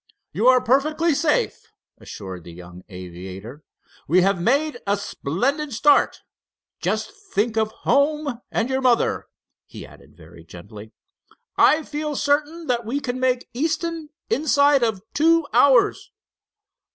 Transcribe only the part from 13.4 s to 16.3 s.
Easton inside of two hours."